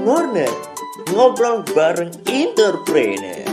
[0.00, 0.48] Ngorner,
[1.12, 3.44] ngobrol bareng entrepreneur.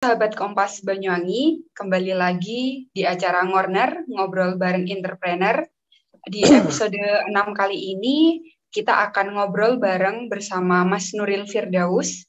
[0.00, 5.60] Sahabat Kompas Banyuwangi, kembali lagi di acara Ngorner, ngobrol bareng entrepreneur.
[6.24, 8.40] Di episode 6 kali ini,
[8.72, 12.24] kita akan ngobrol bareng bersama Mas Nuril Firdaus,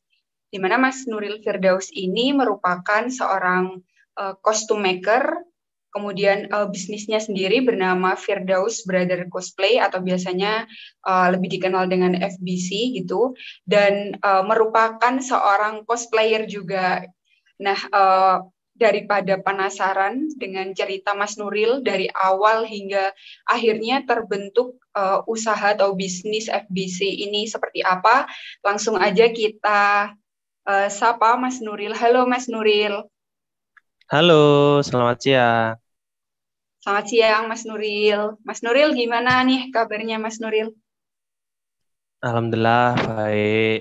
[0.51, 3.79] di mana Mas Nuril Firdaus ini merupakan seorang
[4.19, 5.47] uh, costume maker,
[5.93, 10.65] kemudian uh, bisnisnya sendiri bernama Firdaus Brother Cosplay atau biasanya
[11.05, 13.37] uh, lebih dikenal dengan FBC gitu,
[13.69, 17.05] dan uh, merupakan seorang cosplayer juga.
[17.61, 18.41] Nah, uh,
[18.73, 23.13] daripada penasaran dengan cerita Mas Nuril dari awal hingga
[23.45, 28.25] akhirnya terbentuk uh, usaha atau bisnis FBC ini seperti apa,
[28.65, 30.11] langsung aja kita
[30.65, 31.93] uh, sapa Mas Nuril.
[31.93, 33.05] Halo Mas Nuril.
[34.09, 35.82] Halo, selamat siang.
[36.83, 38.21] Selamat siang Mas Nuril.
[38.47, 40.67] Mas Nuril gimana nih kabarnya Mas Nuril?
[42.25, 43.79] Alhamdulillah baik.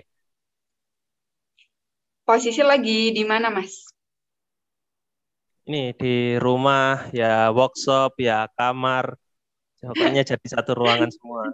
[2.29, 3.73] Posisi lagi di mana Mas?
[5.69, 6.09] Ini di
[6.45, 6.83] rumah
[7.19, 7.27] ya
[7.57, 9.05] workshop ya kamar.
[9.91, 11.45] Pokoknya jadi satu ruangan semua.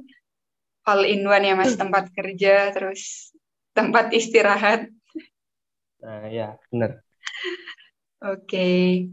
[0.91, 3.31] All in one ya Mas, tempat kerja terus
[3.77, 4.81] tempat istirahat.
[6.03, 7.03] Nah, ya, benar.
[8.19, 9.07] Oke,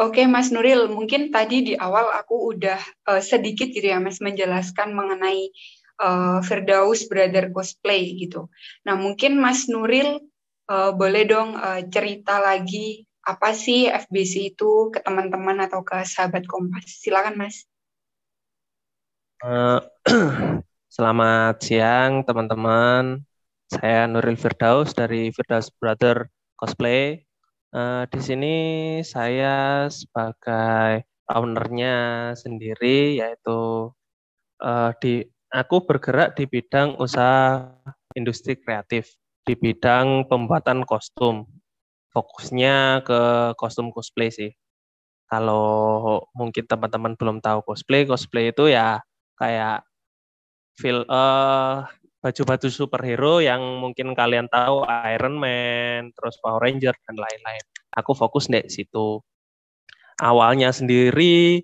[0.00, 4.96] oke Mas Nuril, mungkin tadi di awal aku udah uh, sedikit gitu ya Mas menjelaskan
[4.96, 5.52] mengenai
[6.00, 8.48] uh, Firdaus Brother Cosplay gitu.
[8.88, 10.24] Nah mungkin Mas Nuril
[10.72, 16.48] uh, boleh dong uh, cerita lagi apa sih FBC itu ke teman-teman atau ke sahabat
[16.48, 17.02] Kompas?
[17.02, 17.68] Silakan Mas.
[19.44, 19.84] Uh,
[20.96, 23.20] selamat siang teman-teman.
[23.66, 27.25] Saya Nuril Firdaus dari Firdaus Brother Cosplay.
[27.76, 28.56] Uh, di sini
[29.04, 33.92] saya sebagai ownernya sendiri, yaitu
[34.64, 35.20] uh, di
[35.52, 37.68] aku bergerak di bidang usaha
[38.16, 39.12] industri kreatif,
[39.44, 41.44] di bidang pembuatan kostum.
[42.16, 44.56] Fokusnya ke kostum cosplay sih.
[45.28, 49.04] Kalau mungkin teman-teman belum tahu cosplay, cosplay itu ya
[49.36, 49.84] kayak
[50.80, 51.84] feel uh,
[52.26, 54.82] baju-baju superhero yang mungkin kalian tahu
[55.14, 57.64] Iron Man, terus Power Ranger dan lain-lain.
[57.94, 59.22] Aku fokus di situ.
[60.18, 61.62] Awalnya sendiri,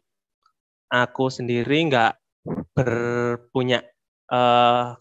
[0.87, 2.15] aku sendiri nggak
[2.78, 3.83] berpunya
[4.31, 4.95] uh,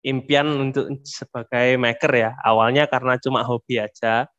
[0.00, 2.30] impian untuk sebagai maker ya.
[2.40, 4.32] Awalnya karena cuma hobi aja.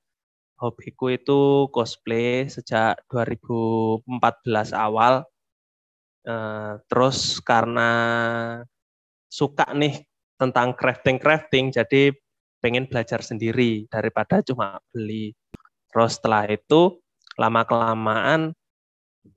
[0.58, 5.22] Hobiku itu cosplay sejak 2014 awal.
[6.26, 7.90] Uh, terus karena
[9.30, 10.11] suka nih
[10.42, 12.10] tentang crafting-crafting, jadi
[12.66, 15.38] pengen belajar sendiri daripada cuma beli.
[15.94, 16.98] Terus setelah itu
[17.38, 18.58] lama-kelamaan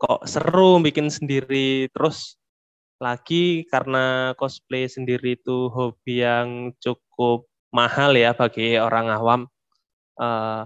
[0.00, 1.92] kok seru bikin sendiri.
[1.92, 2.41] Terus
[2.97, 9.41] lagi karena cosplay sendiri itu hobi yang cukup mahal ya bagi orang awam.
[10.16, 10.65] Uh,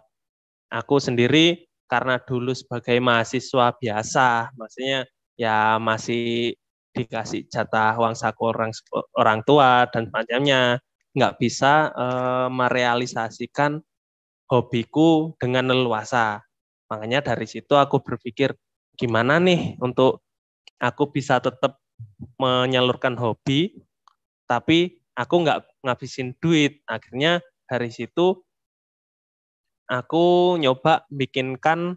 [0.70, 5.08] aku sendiri karena dulu sebagai mahasiswa biasa, maksudnya
[5.40, 6.52] ya masih
[6.96, 8.72] dikasih jatah uang saku orang
[9.14, 10.80] orang tua dan semacamnya
[11.14, 13.80] nggak bisa uh, merealisasikan
[14.48, 16.40] hobiku dengan leluasa.
[16.88, 18.56] Makanya dari situ aku berpikir
[18.96, 20.24] gimana nih untuk
[20.80, 21.78] aku bisa tetap
[22.40, 23.76] menyalurkan hobi
[24.48, 26.80] tapi aku nggak ngabisin duit.
[26.88, 28.40] Akhirnya dari situ
[29.88, 31.96] aku nyoba bikinkan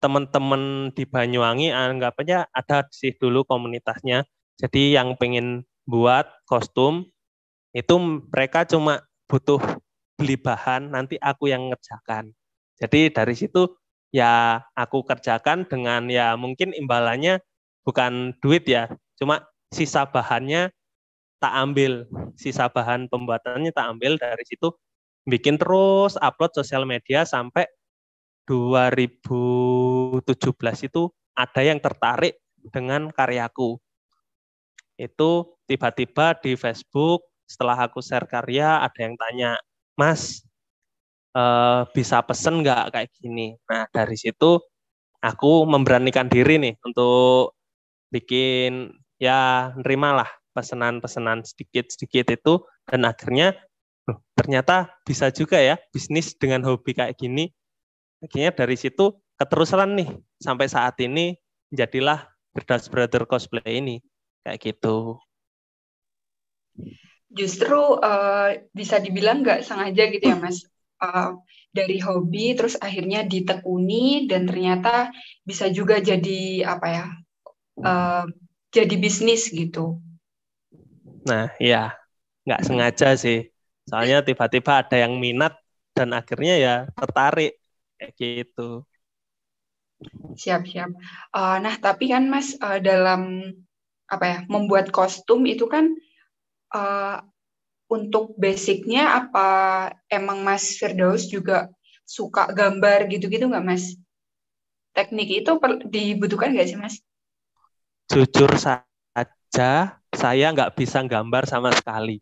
[0.00, 4.24] teman-teman di Banyuwangi anggap aja ada sih dulu komunitasnya.
[4.56, 7.08] Jadi yang pengen buat kostum
[7.76, 7.94] itu
[8.32, 9.60] mereka cuma butuh
[10.16, 12.32] beli bahan, nanti aku yang ngerjakan.
[12.80, 13.68] Jadi dari situ
[14.12, 17.44] ya aku kerjakan dengan ya mungkin imbalannya
[17.84, 18.88] bukan duit ya,
[19.20, 20.72] cuma sisa bahannya
[21.36, 22.08] tak ambil,
[22.40, 24.72] sisa bahan pembuatannya tak ambil dari situ
[25.28, 27.68] bikin terus upload sosial media sampai
[28.46, 30.22] 2017
[30.88, 31.02] itu
[31.34, 32.38] ada yang tertarik
[32.70, 33.76] dengan karyaku.
[34.96, 39.58] Itu tiba-tiba di Facebook setelah aku share karya ada yang tanya,
[39.98, 40.42] Mas
[41.36, 43.58] eh, bisa pesen nggak kayak gini?
[43.68, 44.62] Nah dari situ
[45.20, 47.58] aku memberanikan diri nih untuk
[48.14, 53.52] bikin ya nerimalah pesanan-pesanan sedikit-sedikit itu dan akhirnya
[54.38, 57.50] ternyata bisa juga ya bisnis dengan hobi kayak gini
[58.22, 60.08] akhirnya dari situ keterusan nih
[60.40, 61.36] sampai saat ini
[61.72, 64.00] jadilah Berdas Brother Cosplay ini
[64.46, 65.20] kayak gitu.
[67.28, 70.64] Justru uh, bisa dibilang nggak sengaja gitu ya Mas.
[70.96, 71.36] Uh,
[71.76, 75.12] dari hobi terus akhirnya ditekuni dan ternyata
[75.44, 77.06] bisa juga jadi apa ya
[77.84, 78.24] uh,
[78.72, 80.00] jadi bisnis gitu.
[81.28, 81.92] Nah, iya.
[82.46, 83.50] Nggak sengaja sih.
[83.90, 85.58] Soalnya tiba-tiba ada yang minat
[85.92, 87.58] dan akhirnya ya tertarik
[87.96, 88.84] kayak gitu.
[90.36, 90.92] Siap, siap.
[91.32, 93.52] Uh, nah, tapi kan Mas uh, dalam
[94.06, 95.88] apa ya, membuat kostum itu kan
[96.76, 97.24] uh,
[97.88, 99.48] untuk basicnya apa
[100.12, 101.72] emang Mas Firdaus juga
[102.04, 103.96] suka gambar gitu-gitu nggak Mas?
[104.92, 105.52] Teknik itu
[105.88, 107.00] dibutuhkan nggak sih Mas?
[108.12, 112.20] Jujur saja, saya nggak bisa gambar sama sekali.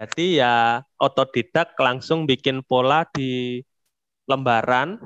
[0.00, 3.60] Jadi ya otodidak langsung bikin pola di
[4.26, 5.00] lembaran,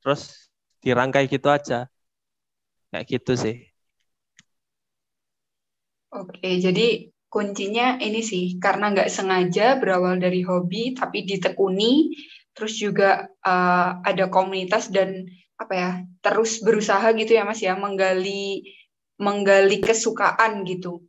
[0.00, 0.50] terus
[0.80, 1.88] dirangkai gitu aja.
[2.90, 3.56] Kayak gitu sih.
[6.10, 12.10] Oke, jadi kuncinya ini sih, karena nggak sengaja berawal dari hobi, tapi ditekuni,
[12.50, 18.66] terus juga uh, ada komunitas dan apa ya, terus berusaha gitu ya Mas ya, menggali
[19.22, 21.06] menggali kesukaan gitu.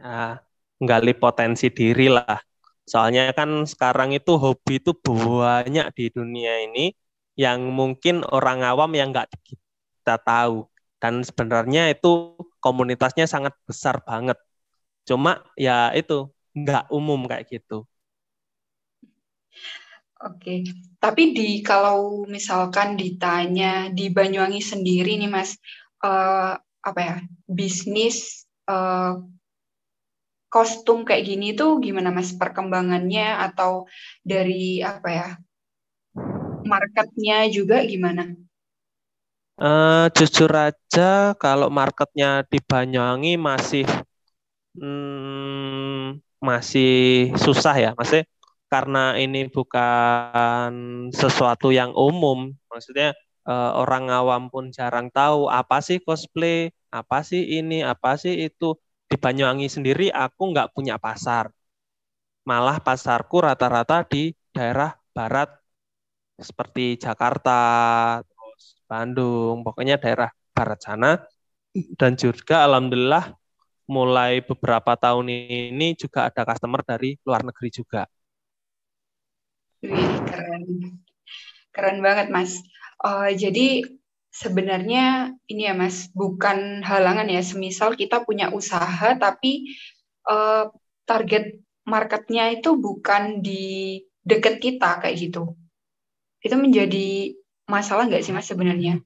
[0.00, 0.45] Nah,
[0.80, 2.36] menggali potensi diri lah.
[2.86, 6.94] Soalnya kan sekarang itu hobi itu banyak di dunia ini
[7.34, 10.70] yang mungkin orang awam yang nggak kita tahu.
[10.96, 14.38] Dan sebenarnya itu komunitasnya sangat besar banget.
[15.04, 17.84] Cuma ya itu nggak umum kayak gitu.
[20.16, 20.64] Oke,
[20.96, 25.60] tapi di kalau misalkan ditanya di Banyuwangi sendiri nih Mas,
[26.00, 29.20] uh, apa ya bisnis uh,
[30.56, 32.32] kostum kayak gini tuh gimana mas?
[32.32, 33.84] Perkembangannya atau
[34.24, 35.28] dari apa ya
[36.64, 38.32] marketnya juga gimana?
[39.56, 43.88] Uh, jujur aja kalau marketnya di Banyuwangi masih
[44.76, 48.28] hmm, masih susah ya, masih
[48.68, 50.72] karena ini bukan
[51.14, 53.16] sesuatu yang umum, maksudnya
[53.48, 58.76] uh, orang awam pun jarang tahu apa sih cosplay, apa sih ini, apa sih itu
[59.06, 61.50] di Banyuwangi sendiri aku nggak punya pasar.
[62.46, 65.50] Malah pasarku rata-rata di daerah barat
[66.38, 67.60] seperti Jakarta,
[68.22, 71.10] terus Bandung, pokoknya daerah barat sana.
[71.72, 73.34] Dan juga alhamdulillah
[73.86, 78.02] mulai beberapa tahun ini juga ada customer dari luar negeri juga.
[79.82, 80.62] Keren.
[81.70, 82.58] Keren banget, Mas.
[83.04, 83.84] Uh, jadi
[84.36, 87.40] sebenarnya ini ya Mas, bukan halangan ya.
[87.40, 89.72] Semisal kita punya usaha tapi
[90.28, 90.68] uh,
[91.08, 91.56] target
[91.88, 95.56] marketnya itu bukan di deket kita kayak gitu.
[96.44, 97.32] Itu menjadi
[97.64, 99.00] masalah nggak sih Mas sebenarnya?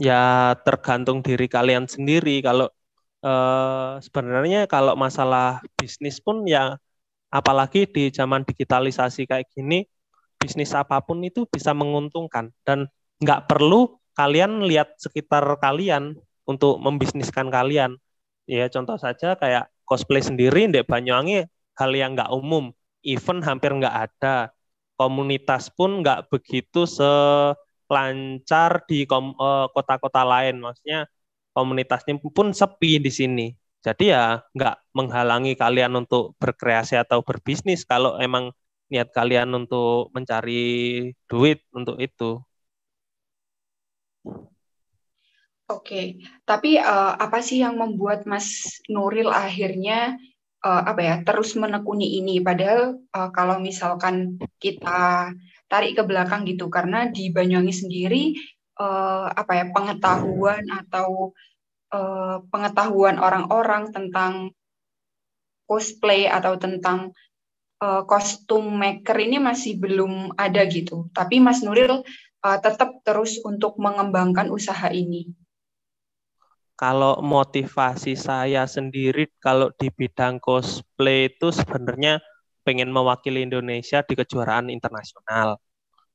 [0.00, 2.40] Ya tergantung diri kalian sendiri.
[2.40, 2.72] Kalau
[3.20, 6.80] uh, sebenarnya kalau masalah bisnis pun ya
[7.28, 9.84] apalagi di zaman digitalisasi kayak gini,
[10.40, 12.88] bisnis apa pun itu bisa menguntungkan dan
[13.22, 17.96] nggak perlu kalian lihat sekitar kalian untuk membisniskan kalian.
[18.50, 21.46] Ya contoh saja kayak cosplay sendiri di Banyuwangi
[21.78, 22.74] hal yang nggak umum,
[23.06, 24.50] event hampir nggak ada,
[24.98, 31.06] komunitas pun nggak begitu selancar di eh, kota-kota lain, maksudnya
[31.56, 33.46] komunitasnya pun sepi di sini.
[33.82, 38.54] Jadi ya nggak menghalangi kalian untuk berkreasi atau berbisnis kalau emang
[38.92, 40.62] niat kalian untuk mencari
[41.26, 42.38] duit untuk itu.
[45.72, 50.20] Oke, tapi uh, apa sih yang membuat Mas Nuril akhirnya
[50.60, 52.44] uh, apa ya terus menekuni ini?
[52.44, 55.32] Padahal uh, kalau misalkan kita
[55.72, 58.36] tarik ke belakang gitu, karena di Banyuwangi sendiri
[58.76, 61.32] uh, apa ya pengetahuan atau
[61.94, 64.52] uh, pengetahuan orang-orang tentang
[65.64, 67.16] cosplay atau tentang
[67.82, 71.10] kostum maker ini masih belum ada gitu.
[71.10, 72.06] Tapi Mas Nuril
[72.42, 75.30] uh, tetap terus untuk mengembangkan usaha ini?
[76.74, 82.18] Kalau motivasi saya sendiri kalau di bidang cosplay itu sebenarnya
[82.66, 85.62] pengen mewakili Indonesia di kejuaraan internasional.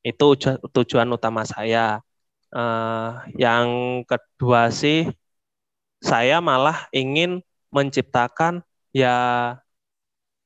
[0.04, 0.36] Itu
[0.76, 2.04] tujuan utama saya.
[2.48, 3.68] Uh, yang
[4.08, 5.08] kedua sih
[6.00, 7.44] saya malah ingin
[7.76, 8.64] menciptakan
[8.96, 9.16] ya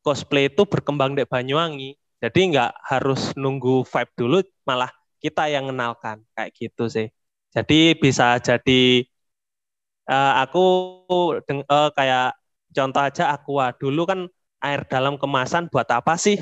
[0.02, 1.98] cosplay itu berkembang di Banyuwangi.
[2.22, 7.08] Jadi nggak harus nunggu vibe dulu, malah kita yang mengenalkan kayak gitu sih.
[7.54, 9.06] Jadi bisa jadi
[10.10, 10.66] uh, aku
[11.70, 12.34] uh, kayak
[12.72, 14.20] contoh aja aqua dulu kan
[14.63, 16.42] air dalam kemasan buat apa sih?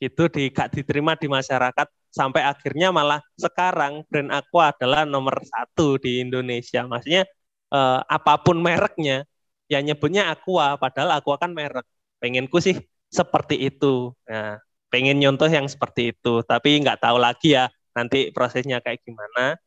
[0.00, 6.00] Gitu di gak diterima di masyarakat sampai akhirnya malah sekarang brand aqua adalah nomor satu
[6.00, 6.88] di Indonesia.
[6.88, 7.28] Maksudnya
[7.74, 9.28] uh, apa pun mereknya,
[9.68, 11.84] ya nyebutnya aqua padahal aqua kan merek.
[12.20, 12.76] Pengenku sih
[13.10, 14.12] seperti itu.
[14.28, 19.58] Nah, pengen nyontoh yang seperti itu, tapi nggak tahu lagi ya nanti prosesnya kayak gimana.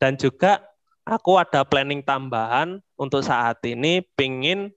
[0.00, 0.64] Dan juga
[1.04, 4.72] aku ada planning tambahan untuk saat ini pingin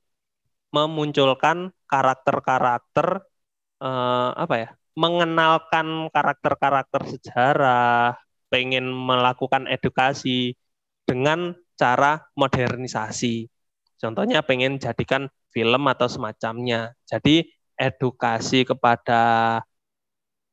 [0.74, 3.22] memunculkan karakter-karakter
[3.83, 8.17] eh, apa ya mengenalkan karakter-karakter sejarah
[8.50, 10.53] pengen melakukan edukasi
[11.10, 13.50] dengan cara modernisasi.
[13.98, 16.93] Contohnya pengen jadikan film atau semacamnya.
[17.10, 19.57] Jadi edukasi kepada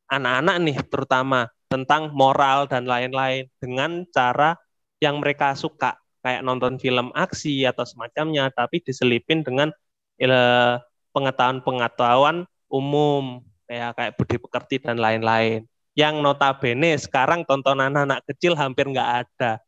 [0.08, 4.58] anak-anak nih terutama tentang moral dan lain-lain dengan cara
[4.98, 5.94] yang mereka suka.
[6.20, 9.72] Kayak nonton film aksi atau semacamnya tapi diselipin dengan
[10.20, 10.76] eh,
[11.14, 13.40] pengetahuan-pengetahuan umum.
[13.70, 15.64] Kayak kayak budi pekerti dan lain-lain.
[15.94, 19.62] Yang notabene sekarang tontonan anak kecil hampir nggak ada.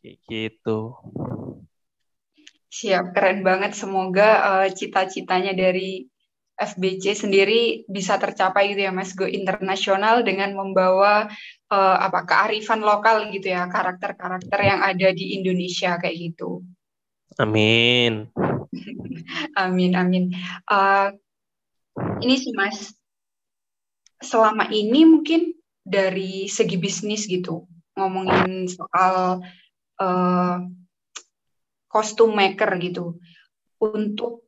[0.00, 0.96] Kayak gitu.
[2.72, 3.76] Siap keren banget.
[3.76, 6.08] Semoga uh, cita-citanya dari
[6.52, 11.26] FBC sendiri bisa tercapai gitu ya Mas Go internasional dengan membawa
[11.72, 16.62] uh, apa kearifan lokal gitu ya karakter-karakter yang ada di Indonesia kayak gitu.
[17.40, 18.28] Amin.
[19.64, 20.24] amin amin.
[20.68, 21.16] Uh,
[22.20, 22.92] ini sih Mas,
[24.20, 27.66] selama ini mungkin dari segi bisnis gitu
[27.98, 29.42] ngomongin soal
[30.00, 30.56] uh,
[31.90, 33.20] kostum maker gitu
[33.82, 34.46] untuk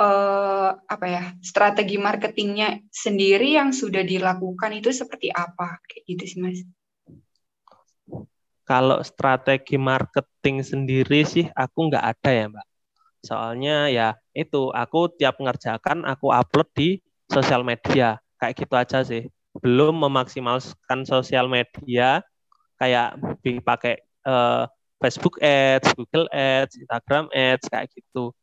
[0.00, 6.38] uh, apa ya strategi marketingnya sendiri yang sudah dilakukan itu seperti apa kayak gitu sih
[6.40, 6.60] mas?
[8.66, 12.66] Kalau strategi marketing sendiri sih aku nggak ada ya mbak.
[13.22, 16.88] Soalnya ya itu aku tiap mengerjakan aku upload di
[17.30, 19.30] sosial media kayak gitu aja sih.
[19.62, 22.20] Belum memaksimalkan sosial media
[22.76, 24.68] kayak dipakai uh,
[25.00, 28.34] Facebook Ads, Google Ads, Instagram Ads kayak gitu.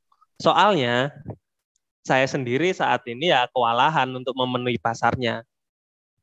[0.41, 1.13] Soalnya
[2.03, 5.48] saya sendiri saat ini ya kewalahan untuk memenuhi pasarnya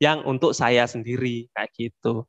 [0.00, 2.24] yang untuk saya sendiri kayak gitu.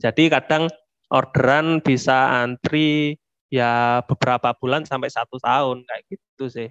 [0.00, 0.68] Jadi kadang
[1.12, 3.16] orderan bisa antri
[3.52, 6.68] ya beberapa bulan sampai satu tahun kayak gitu sih.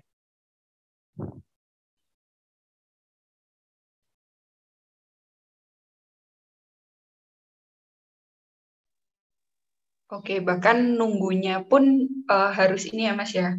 [10.10, 13.54] Oke, bahkan nunggunya pun uh, harus ini ya Mas ya,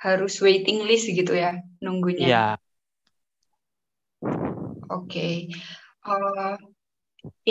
[0.00, 2.26] harus waiting list gitu ya nunggunya.
[2.26, 2.46] Iya.
[4.88, 5.06] Oke.
[5.06, 5.34] Okay.
[6.00, 6.56] Uh, eh,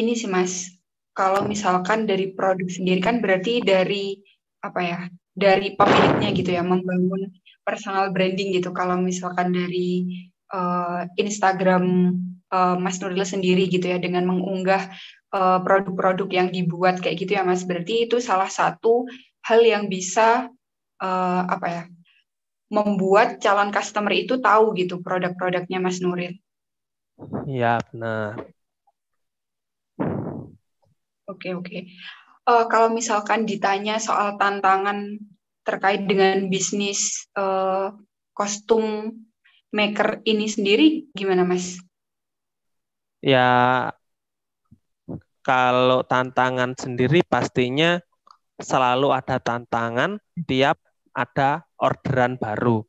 [0.01, 0.74] ini sih Mas,
[1.13, 4.18] kalau misalkan dari produk sendiri kan berarti dari
[4.65, 5.00] apa ya?
[5.39, 8.74] Dari pemiliknya gitu ya, membangun personal branding gitu.
[8.75, 12.18] Kalau misalkan dari uh, Instagram
[12.50, 14.89] uh, Mas Nuril sendiri gitu ya dengan mengunggah
[15.62, 17.62] produk-produk uh, yang dibuat kayak gitu ya Mas.
[17.62, 19.06] Berarti itu salah satu
[19.46, 20.50] hal yang bisa
[20.98, 21.84] uh, apa ya?
[22.70, 26.38] Membuat calon customer itu tahu gitu produk-produknya Mas Nuril.
[27.50, 28.38] Iya, benar.
[31.30, 31.78] Oke, oke.
[32.46, 35.18] Uh, kalau misalkan ditanya soal tantangan
[35.62, 37.94] terkait dengan bisnis uh,
[38.34, 39.14] kostum
[39.70, 41.78] maker ini sendiri, gimana Mas?
[43.22, 43.92] Ya,
[45.46, 48.02] kalau tantangan sendiri pastinya
[48.58, 50.18] selalu ada tantangan
[50.50, 50.82] tiap
[51.14, 52.83] ada orderan baru.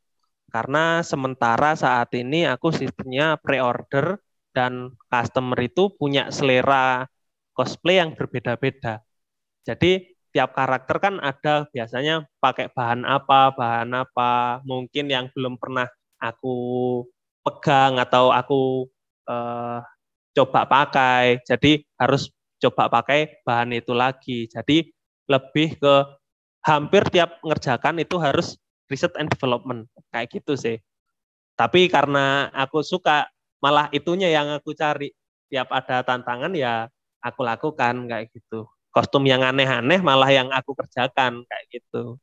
[0.51, 4.19] Karena sementara saat ini aku sistemnya pre-order
[4.51, 7.07] dan customer itu punya selera
[7.55, 8.99] cosplay yang berbeda-beda.
[9.63, 15.87] Jadi tiap karakter kan ada biasanya pakai bahan apa, bahan apa, mungkin yang belum pernah
[16.19, 16.55] aku
[17.43, 18.87] pegang atau aku
[19.27, 19.79] eh,
[20.35, 21.39] coba pakai.
[21.47, 22.31] Jadi harus
[22.61, 24.47] coba pakai bahan itu lagi.
[24.51, 24.87] Jadi
[25.31, 25.95] lebih ke
[26.65, 28.57] hampir tiap mengerjakan itu harus
[28.91, 30.77] research and development kayak gitu sih.
[31.55, 33.31] Tapi karena aku suka
[33.63, 35.15] malah itunya yang aku cari.
[35.51, 36.87] Tiap ada tantangan ya
[37.19, 38.67] aku lakukan kayak gitu.
[38.91, 42.19] Kostum yang aneh-aneh malah yang aku kerjakan kayak gitu.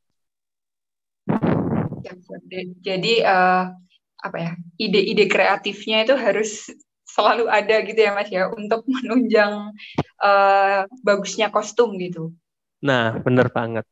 [2.85, 3.73] Jadi uh,
[4.19, 6.73] apa ya ide-ide kreatifnya itu harus
[7.09, 9.73] selalu ada gitu ya Mas ya untuk menunjang
[10.21, 12.33] uh, bagusnya kostum gitu.
[12.85, 13.85] Nah, bener banget.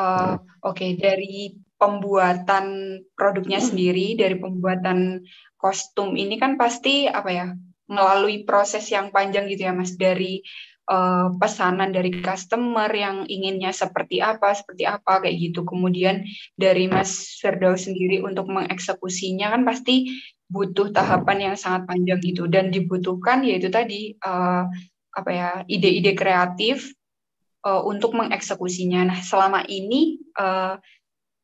[0.00, 0.90] Uh, Oke, okay.
[0.96, 5.24] dari pembuatan produknya sendiri, dari pembuatan
[5.60, 7.46] kostum ini kan pasti apa ya,
[7.88, 9.96] melalui proses yang panjang gitu ya, Mas.
[10.00, 10.40] Dari
[10.88, 15.68] uh, pesanan dari customer yang inginnya seperti apa, seperti apa kayak gitu.
[15.68, 16.24] Kemudian
[16.56, 20.10] dari Mas Firdaus sendiri untuk mengeksekusinya kan pasti
[20.50, 24.66] butuh tahapan yang sangat panjang gitu dan dibutuhkan yaitu tadi uh,
[25.14, 26.90] apa ya ide-ide kreatif
[27.66, 29.10] uh, untuk mengeksekusinya.
[29.10, 30.76] Nah, selama ini uh,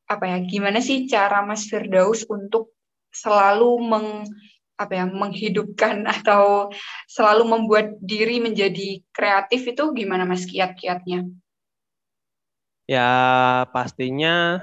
[0.06, 0.38] apa ya?
[0.44, 2.72] Gimana sih cara Mas Firdaus untuk
[3.10, 4.08] selalu meng
[4.76, 6.68] apa ya menghidupkan atau
[7.08, 11.24] selalu membuat diri menjadi kreatif itu gimana Mas kiat-kiatnya?
[12.86, 13.02] Ya
[13.74, 14.62] pastinya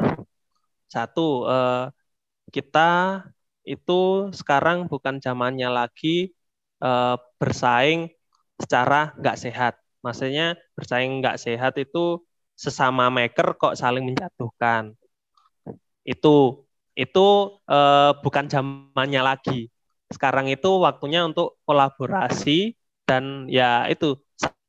[0.87, 1.91] satu eh,
[2.55, 2.89] kita
[3.67, 6.31] itu sekarang bukan zamannya lagi
[6.83, 8.13] eh, bersaing
[8.61, 9.82] secara nggak sehat.
[10.03, 12.21] Maksudnya bersaing nggak sehat itu
[12.53, 14.93] sesama maker kok saling menjatuhkan.
[16.03, 17.25] Itu itu
[17.71, 19.71] eh, bukan zamannya lagi.
[20.13, 22.77] Sekarang itu waktunya untuk kolaborasi
[23.09, 24.19] dan ya itu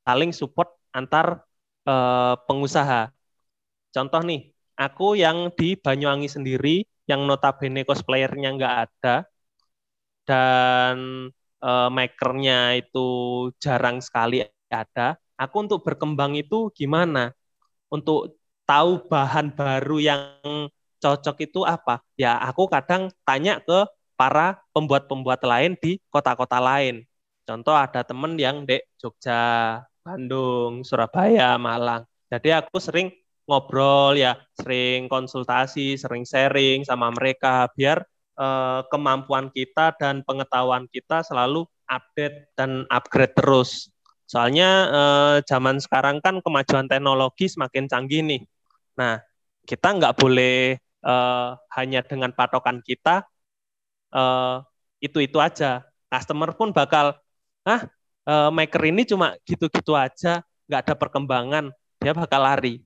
[0.07, 1.45] saling support antar
[1.89, 3.15] eh, pengusaha
[3.95, 9.17] Contoh nih, aku yang di Banyuwangi sendiri, yang notabene cosplayernya nggak ada,
[10.27, 10.97] dan
[11.63, 13.07] uh, makernya itu
[13.63, 15.15] jarang sekali ada.
[15.35, 17.35] Aku untuk berkembang itu gimana?
[17.91, 20.21] Untuk tahu bahan baru yang
[21.03, 22.01] cocok itu apa?
[22.17, 27.03] Ya aku kadang tanya ke para pembuat-pembuat lain di kota-kota lain.
[27.45, 32.09] Contoh ada temen yang di Jogja, Bandung, Surabaya, Malang.
[32.33, 33.13] Jadi aku sering
[33.45, 38.01] ngobrol ya, sering konsultasi, sering sharing sama mereka biar
[38.41, 43.93] eh, kemampuan kita dan pengetahuan kita selalu update dan upgrade terus.
[44.25, 48.43] Soalnya eh, zaman sekarang kan kemajuan teknologi semakin canggih nih.
[48.99, 49.21] Nah,
[49.69, 53.25] kita nggak boleh eh, hanya dengan patokan kita
[54.15, 54.57] eh,
[55.05, 55.85] itu-itu aja.
[56.09, 57.17] Customer pun bakal,
[57.67, 57.83] ah,
[58.29, 60.41] eh, maker ini cuma gitu-gitu aja,
[60.71, 61.65] nggak ada perkembangan,
[62.01, 62.85] dia bakal lari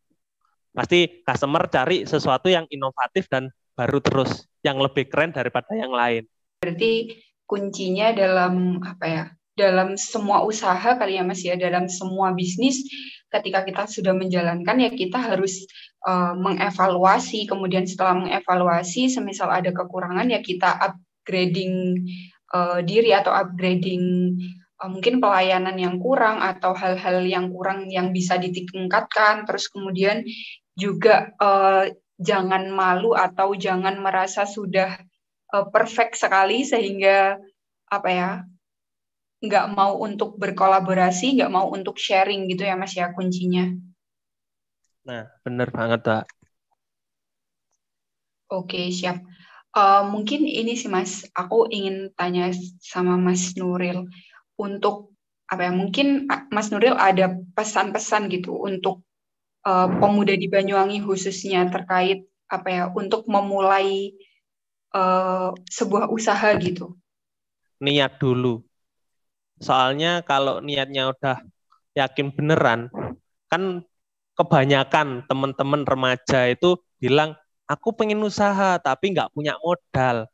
[0.78, 6.22] pasti customer cari sesuatu yang inovatif dan baru terus yang lebih keren daripada yang lain.
[6.62, 7.18] Berarti
[7.50, 9.24] kuncinya dalam apa ya?
[9.58, 12.86] Dalam semua usaha kali ya Mas ya, dalam semua bisnis
[13.28, 15.66] ketika kita sudah menjalankan ya kita harus
[16.06, 22.06] uh, mengevaluasi, kemudian setelah mengevaluasi semisal ada kekurangan ya kita upgrading
[22.54, 24.36] uh, diri atau upgrading
[24.80, 29.44] uh, mungkin pelayanan yang kurang atau hal-hal yang kurang yang bisa ditingkatkan.
[29.44, 30.24] Terus kemudian
[30.78, 31.84] juga uh,
[32.16, 34.96] jangan malu atau jangan merasa sudah
[35.52, 37.36] uh, perfect sekali sehingga
[37.88, 38.30] apa ya
[39.38, 43.70] nggak mau untuk berkolaborasi, nggak mau untuk sharing gitu ya Mas ya kuncinya.
[45.06, 46.24] Nah, benar banget, Pak.
[48.52, 49.24] Oke, siap.
[49.72, 54.08] Uh, mungkin ini sih Mas, aku ingin tanya sama Mas Nuril
[54.58, 55.16] untuk
[55.48, 55.72] apa ya?
[55.72, 59.04] Mungkin Mas Nuril ada pesan-pesan gitu untuk
[59.64, 64.16] uh, pemuda di Banyuwangi khususnya terkait apa ya untuk memulai
[64.96, 66.96] uh, sebuah usaha gitu?
[67.80, 68.67] Niat dulu.
[69.66, 71.36] Soalnya kalau niatnya udah
[71.98, 72.80] yakin beneran,
[73.52, 73.84] kan
[74.38, 77.34] kebanyakan teman-teman remaja itu bilang,
[77.70, 80.28] aku pengen usaha tapi nggak punya modal.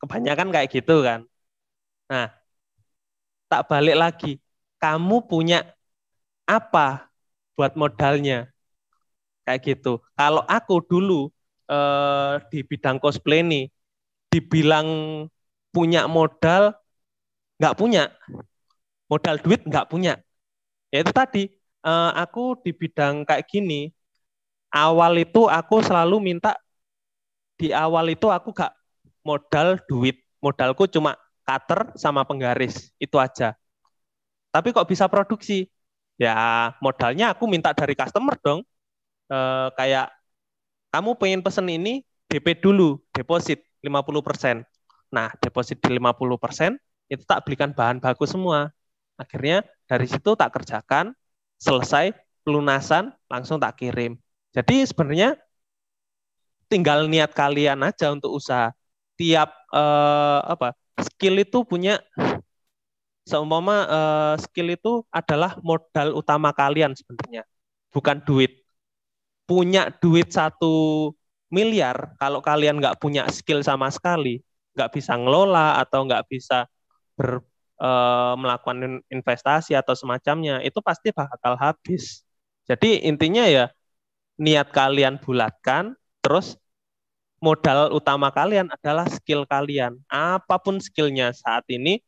[0.00, 1.20] Kebanyakan kayak gitu kan.
[2.10, 2.26] Nah,
[3.48, 4.32] tak balik lagi,
[4.80, 5.64] kamu punya
[6.48, 7.10] apa
[7.56, 8.50] buat modalnya.
[9.46, 9.92] Kayak gitu.
[10.18, 11.32] Kalau aku dulu
[11.70, 13.64] eh, di bidang cosplay nih,
[14.32, 14.88] dibilang
[15.72, 16.74] punya modal,
[17.58, 18.02] nggak punya.
[19.10, 20.20] Modal duit nggak punya.
[20.92, 21.42] Ya itu tadi,
[21.84, 23.92] eh, aku di bidang kayak gini,
[24.72, 26.56] awal itu aku selalu minta,
[27.58, 28.72] di awal itu aku gak
[29.26, 30.22] modal duit.
[30.38, 33.58] Modalku cuma cutter sama penggaris, itu aja.
[34.54, 35.66] Tapi kok bisa produksi?
[36.18, 36.34] ya
[36.82, 38.66] modalnya aku minta dari customer dong.
[39.30, 39.38] E,
[39.78, 40.10] kayak
[40.90, 44.66] kamu pengen pesen ini DP dulu, deposit 50%.
[45.14, 46.74] Nah, deposit di 50%
[47.08, 48.72] itu tak belikan bahan baku semua.
[49.18, 51.16] Akhirnya dari situ tak kerjakan,
[51.58, 52.14] selesai
[52.46, 54.16] pelunasan langsung tak kirim.
[54.54, 55.36] Jadi sebenarnya
[56.70, 58.70] tinggal niat kalian aja untuk usaha.
[59.18, 61.98] Tiap eh, apa skill itu punya
[63.28, 67.44] seumpama uh, skill itu adalah modal utama kalian sebenarnya,
[67.92, 68.64] bukan duit.
[69.44, 71.12] Punya duit satu
[71.52, 74.40] miliar, kalau kalian nggak punya skill sama sekali,
[74.72, 76.64] nggak bisa ngelola atau nggak bisa
[77.18, 77.42] ber,
[77.82, 82.22] uh, melakukan investasi atau semacamnya, itu pasti bakal habis.
[82.70, 83.66] Jadi intinya ya
[84.38, 86.54] niat kalian bulatkan, terus
[87.42, 89.98] modal utama kalian adalah skill kalian.
[90.06, 91.98] Apa pun skillnya saat ini,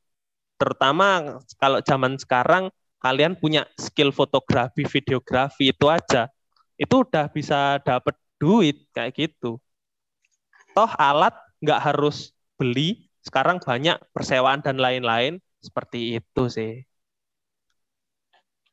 [0.63, 2.71] terutama kalau zaman sekarang
[3.03, 6.31] kalian punya skill fotografi, videografi itu aja,
[6.79, 9.59] itu udah bisa dapat duit kayak gitu.
[10.71, 16.73] Toh alat nggak harus beli, sekarang banyak persewaan dan lain-lain seperti itu sih.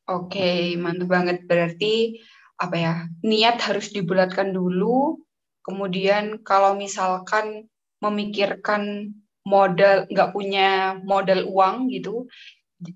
[0.08, 1.44] Oke, mantap banget.
[1.44, 2.16] Berarti
[2.56, 2.94] apa ya?
[3.20, 5.20] Niat harus dibulatkan dulu.
[5.60, 7.68] Kemudian kalau misalkan
[8.00, 9.12] memikirkan
[9.44, 12.28] modal nggak punya modal uang gitu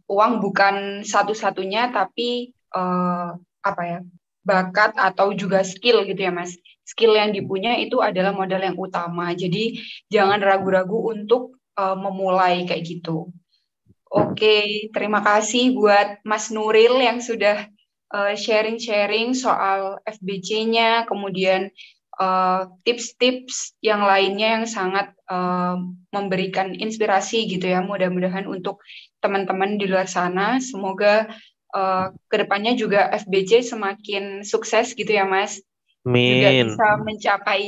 [0.07, 3.35] uang bukan satu-satunya tapi uh,
[3.65, 3.99] apa ya
[4.43, 6.55] bakat atau juga skill gitu ya mas.
[6.83, 9.31] Skill yang dipunya itu adalah modal yang utama.
[9.33, 9.79] Jadi
[10.11, 13.31] jangan ragu-ragu untuk uh, memulai kayak gitu.
[14.13, 17.65] Oke terima kasih buat mas Nuril yang sudah
[18.13, 21.73] sharing-sharing uh, soal FBC-nya kemudian
[22.85, 25.81] tips-tips uh, yang lainnya yang sangat uh,
[26.13, 28.85] memberikan inspirasi gitu ya mudah-mudahan untuk
[29.25, 30.61] teman-teman di luar sana.
[30.61, 31.33] Semoga
[31.73, 35.61] uh, ke depannya juga FBC semakin sukses gitu ya Mas.
[36.07, 36.39] Amin.
[36.39, 37.65] Juga bisa mencapai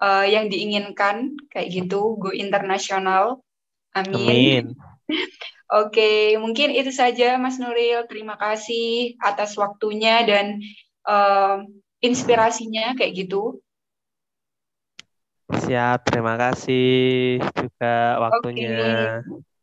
[0.00, 3.44] uh, yang diinginkan kayak gitu, go internasional.
[3.94, 4.14] Amin.
[4.16, 4.64] Amin.
[5.74, 8.06] Oke, mungkin itu saja Mas Nuril.
[8.06, 10.60] Terima kasih atas waktunya dan
[11.08, 11.64] uh,
[12.04, 13.64] inspirasinya kayak gitu.
[15.50, 19.20] Siap, terima kasih juga waktunya.
[19.24, 19.53] Okay.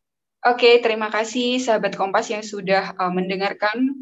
[0.42, 3.94] Oke, terima kasih sahabat Kompas yang sudah uh, mendengarkan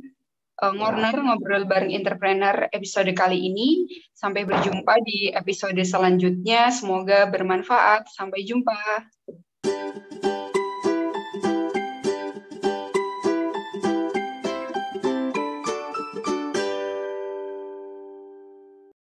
[0.64, 3.84] uh, Ngorner ngobrol bareng entrepreneur episode kali ini.
[4.16, 6.72] Sampai berjumpa di episode selanjutnya.
[6.72, 8.08] Semoga bermanfaat.
[8.16, 8.80] Sampai jumpa.